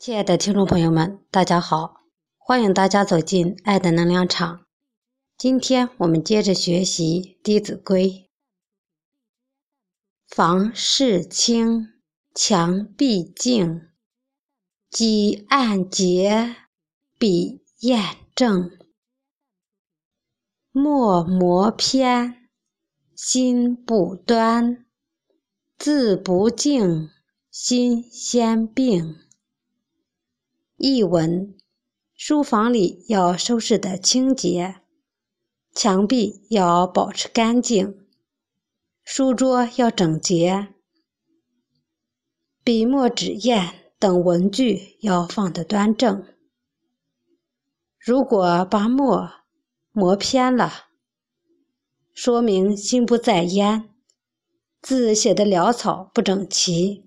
[0.00, 2.06] 亲爱的听众朋友们，大家好！
[2.38, 4.64] 欢迎大家走进爱的能量场。
[5.36, 8.08] 今天我们接着学习《弟子规》：
[10.34, 11.88] 房事清，
[12.34, 13.90] 墙壁净，
[14.88, 16.56] 几案洁，
[17.18, 18.70] 笔砚正。
[20.72, 22.48] 墨磨偏，
[23.14, 24.86] 心不端；
[25.76, 27.10] 字不净，
[27.50, 29.16] 心先病。
[30.82, 31.54] 译文：
[32.14, 34.76] 书房里要收拾的清洁，
[35.74, 38.06] 墙壁要保持干净，
[39.04, 40.68] 书桌要整洁，
[42.64, 46.24] 笔墨纸砚等文具要放得端正。
[47.98, 49.30] 如果把墨
[49.92, 50.86] 磨偏了，
[52.14, 53.90] 说明心不在焉；
[54.80, 57.04] 字写得潦草不整齐，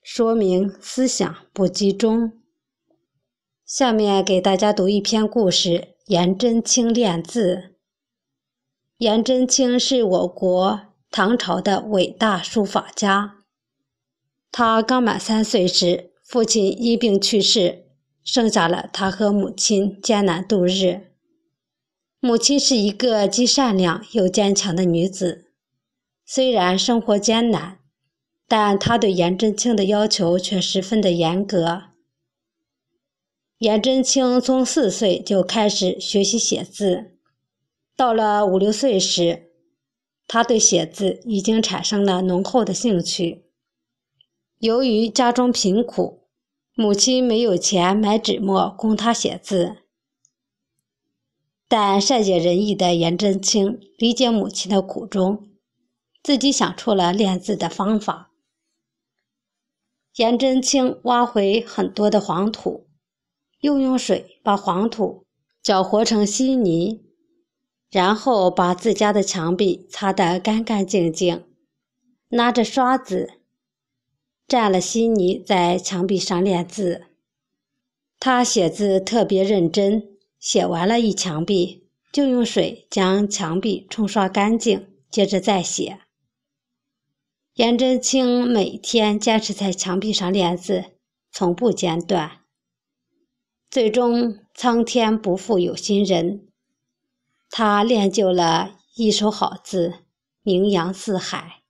[0.00, 2.40] 说明思想不集中。
[3.76, 7.74] 下面给大家读一篇故事：颜真卿练字。
[8.98, 13.38] 颜真卿是我国唐朝的伟大书法家。
[14.52, 17.86] 他刚满三岁时，父亲因病去世，
[18.22, 21.08] 剩下了他和母亲艰难度日。
[22.20, 25.46] 母亲是一个既善良又坚强的女子，
[26.24, 27.80] 虽然生活艰难，
[28.46, 31.93] 但她对颜真卿的要求却十分的严格。
[33.58, 37.16] 颜真卿从四岁就开始学习写字，
[37.96, 39.52] 到了五六岁时，
[40.26, 43.44] 他对写字已经产生了浓厚的兴趣。
[44.58, 46.26] 由于家中贫苦，
[46.74, 49.76] 母亲没有钱买纸墨供他写字，
[51.68, 55.48] 但善解人意的颜真卿理解母亲的苦衷，
[56.22, 58.32] 自己想出了练字的方法。
[60.16, 62.88] 颜真卿挖回很多的黄土。
[63.64, 65.24] 又用水把黄土
[65.62, 67.00] 搅和成稀泥，
[67.90, 71.46] 然后把自家的墙壁擦得干干净净，
[72.28, 73.30] 拿着刷子
[74.46, 77.06] 蘸了稀泥在墙壁上练字。
[78.20, 86.00] 他写字特别认真，写完了一墙壁，就用水将墙壁冲刷干净，接着再写。
[87.54, 90.84] 颜真卿每天坚持在墙壁上练字，
[91.32, 92.43] 从不间断。
[93.74, 96.46] 最终，苍天不负有心人，
[97.50, 99.94] 他练就了一手好字，
[100.44, 101.62] 名扬四海。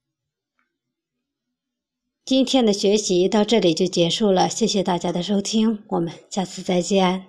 [2.23, 7.25] 今天的学习到这里就结束了，谢谢大家的收听，我们下次再见。